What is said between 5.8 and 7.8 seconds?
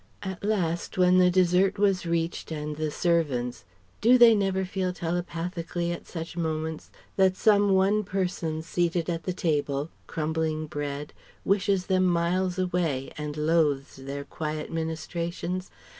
at such moments that some